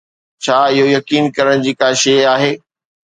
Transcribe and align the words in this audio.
ڇا 0.43 0.57
اهو 0.69 0.85
يقين 0.95 1.23
ڪرڻ 1.35 1.57
جي 1.67 1.71
ڪا 1.81 1.89
شيء 2.01 2.19
آهي؟ 2.33 2.53